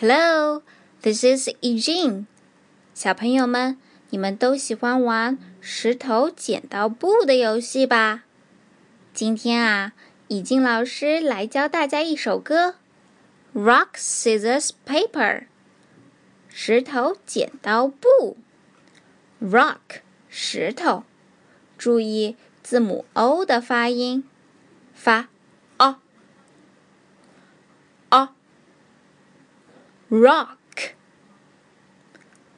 [0.00, 0.62] Hello,
[1.02, 2.24] this is Eugene。
[2.94, 3.76] 小朋友们，
[4.08, 8.24] 你们都喜欢玩石头剪刀布的游戏吧？
[9.12, 9.92] 今天啊，
[10.28, 12.76] 以静老师来教大家一首歌
[13.54, 15.42] ：Rock, scissors, paper。
[16.48, 18.38] 石头剪刀布。
[19.42, 21.04] Rock，石头。
[21.76, 24.24] 注意字母 O 的发音，
[24.94, 25.28] 发。
[30.09, 30.93] rock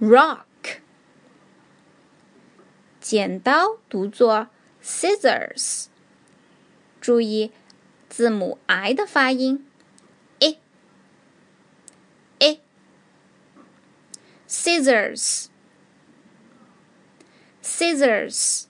[0.00, 0.44] rock
[3.00, 4.48] 剪刀读作
[4.82, 5.86] scissors，
[7.00, 7.52] 注意
[8.08, 9.66] 字母 i 的发音，
[10.38, 10.58] i
[12.38, 12.60] i
[14.48, 15.46] scissors
[17.62, 18.64] scissors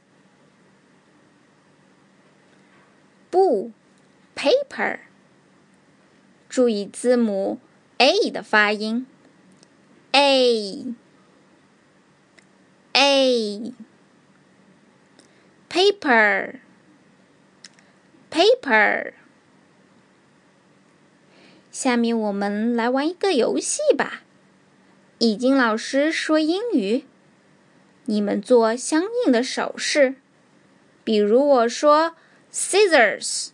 [3.30, 3.72] 布
[4.34, 5.00] paper，
[6.48, 7.60] 注意字母。
[7.99, 9.05] A 的发音
[10.13, 10.85] ，a
[12.93, 13.73] a
[15.69, 16.59] paper
[18.31, 19.13] paper。
[21.71, 24.21] 下面我们来玩一个游戏吧。
[25.17, 27.03] 已经老师说英语，
[28.05, 30.15] 你们做相应的手势。
[31.03, 32.15] 比如我说
[32.49, 33.49] scissors，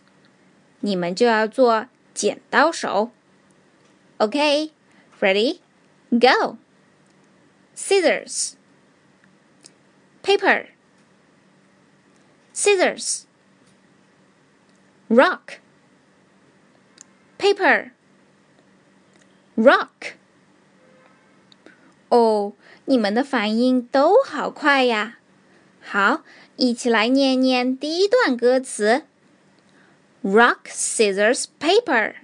[0.78, 3.10] 你们就要做剪刀手。
[4.19, 4.71] Okay,
[5.19, 5.61] ready?
[6.11, 6.57] Go.
[7.75, 8.55] Scissors.
[10.21, 10.67] Paper.
[12.53, 13.25] Scissors.
[15.09, 15.59] Rock.
[17.37, 17.91] Paper.
[19.55, 20.13] Rock.
[22.09, 22.53] 哦，
[22.85, 25.17] 你们的反应都好快呀！
[25.81, 26.23] 好，
[26.57, 29.03] 一起来念念第一段歌词：
[30.23, 32.15] Rock, scissors, paper。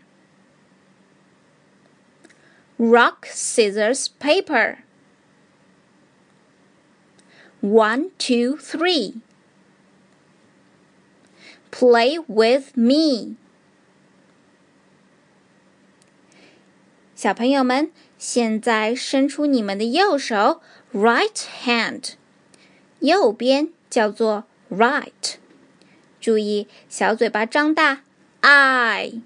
[2.81, 4.79] rock, scissors, paper.
[7.61, 9.21] One, two, three.
[11.71, 13.35] Play with me.
[17.15, 20.61] 小朋友们，现在伸出你们的右手，
[20.93, 21.33] right
[21.63, 22.13] hand，
[22.99, 25.37] 右边叫做 right。
[26.21, 28.03] 注意，小嘴巴张大，
[28.41, 29.17] I，I。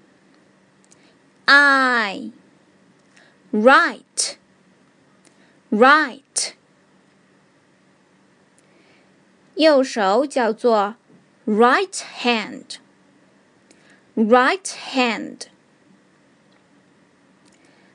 [3.51, 4.35] Right,
[5.69, 6.53] right。
[9.55, 10.95] 右手叫做
[11.47, 12.77] right hand,
[14.15, 15.47] right hand。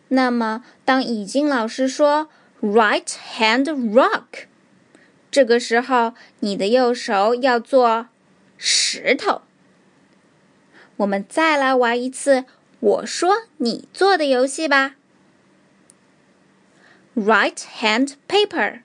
[0.09, 2.29] 那么，当已经老师说
[2.61, 4.47] right hand rock，
[5.31, 8.09] 这个时候你的右手要做
[8.59, 9.43] 石头。
[10.97, 12.45] 我们再来玩一次
[12.81, 14.97] 我说你做的游戏吧。
[17.16, 18.84] right hand paper,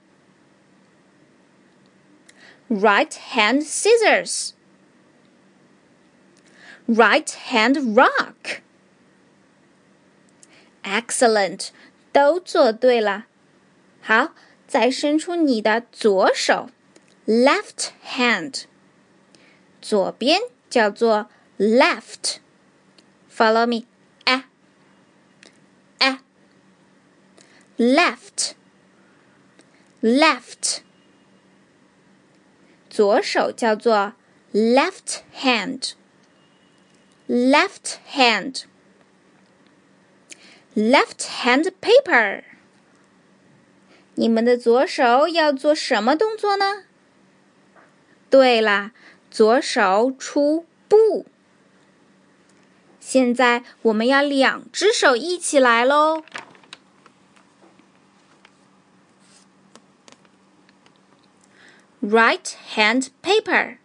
[2.69, 4.55] right hand scissors,
[6.87, 8.63] right hand rock.
[10.83, 11.71] Excellent，
[12.13, 13.27] 都做对了。
[14.01, 14.35] 好，
[14.67, 16.71] 再伸出你的左手，
[17.27, 18.65] left hand，
[19.81, 23.87] 左边叫做 left。Follow me。
[27.78, 28.54] Left
[30.02, 30.80] left
[32.90, 34.14] 左手叫做
[34.54, 35.92] left hand
[37.28, 38.64] left hand
[40.76, 42.44] left hand paper
[44.16, 46.86] 你们的左手要做什么动作呢？
[48.32, 48.92] 对啦，
[49.30, 51.28] 左手出布。
[53.00, 56.24] 现在我们要两只手一起来喽。
[62.01, 63.79] right hand paper,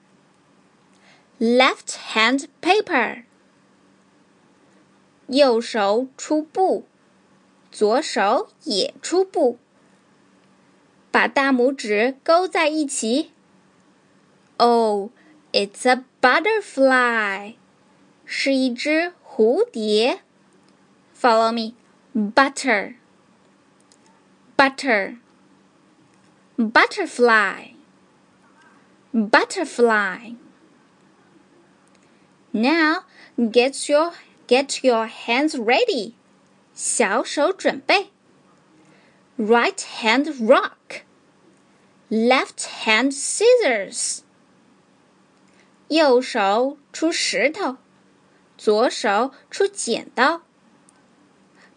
[1.40, 3.24] left hand paper。
[5.28, 6.86] 右手出布，
[7.72, 9.60] 左手也出布，
[11.12, 13.34] 把大拇指勾在一起。
[14.56, 15.12] Oh,
[15.52, 17.56] it's a butterfly，
[18.26, 20.22] 是一只蝴蝶。
[21.14, 21.76] Follow me,
[22.16, 22.96] butter,
[24.56, 25.18] butter,
[26.58, 27.74] butterfly
[29.12, 30.34] butterfly.
[32.52, 33.04] Now
[33.38, 34.14] get your
[34.48, 36.14] get your hands ready.
[36.74, 38.12] 小手准备。
[39.38, 41.04] Right hand rock.
[42.10, 44.20] Left hand scissors.
[45.90, 47.78] 右手出石头，
[48.58, 50.42] 左手出剪刀。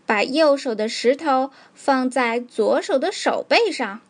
[0.07, 4.01] 把右手的石头放在左手的手背上。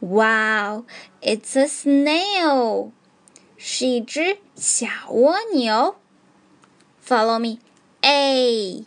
[0.00, 0.84] Wow,
[1.20, 2.92] it's a snail！
[3.56, 5.96] 是一只小蜗牛。
[7.02, 7.58] Follow me,
[8.02, 8.84] A,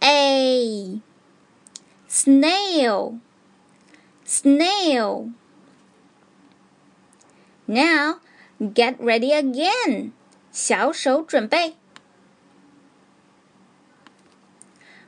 [0.00, 1.00] A,
[2.08, 3.20] snail,
[4.26, 5.32] snail.
[7.66, 8.20] Now
[8.58, 10.12] get ready again.
[10.50, 11.76] 小手准备。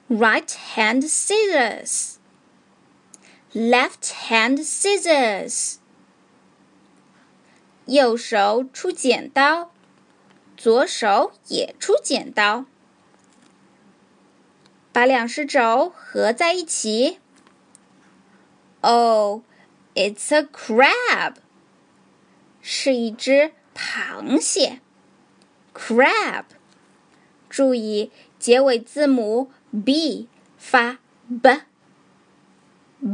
[0.08, 2.18] Right hand scissors.
[3.54, 5.76] Left hand scissors.
[7.86, 9.72] 右手出剪刀，
[10.56, 12.66] 左手也出剪刀，
[14.92, 17.18] 把两只肘合在一起。
[18.82, 19.42] Oh,
[19.94, 21.34] it's a crab.
[22.62, 24.80] 是一只螃蟹，
[25.74, 26.44] crab。
[27.48, 29.50] 注意结尾字母
[29.84, 30.98] b 发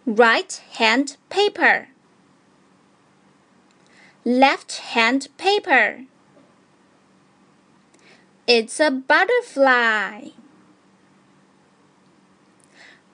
[0.05, 1.93] Right hand paper.
[4.25, 6.05] left hand paper.
[8.47, 10.29] It's a butterfly.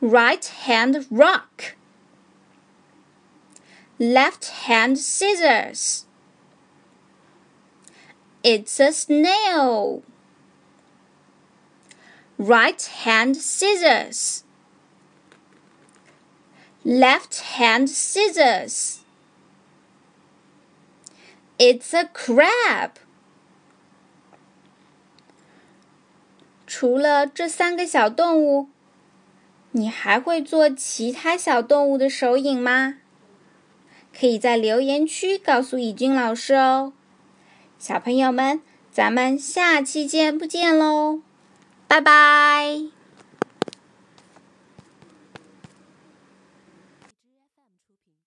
[0.04, 1.76] Right hand rock.
[4.00, 6.06] Left hand scissors.
[8.44, 10.04] It's a snail.
[12.38, 14.46] Right hand scissors.
[16.86, 19.04] Left hand scissors.
[21.58, 22.92] It's a crab。
[26.66, 28.70] 除了这三个小动物，
[29.76, 32.94] 你还会做其他小动物的手影吗？
[34.17, 36.93] 可以在留言区告诉以军老师哦。
[37.76, 38.61] 小朋友们，
[38.93, 41.19] 咱们下期见不见喽，
[41.88, 42.94] 拜拜。